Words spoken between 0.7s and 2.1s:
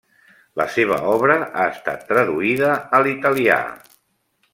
seva obra ha estat